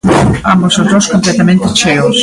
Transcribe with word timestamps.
Ambos 0.53 0.73
os 0.81 0.87
dous 0.91 1.05
completamente 1.13 1.67
cheos. 1.79 2.17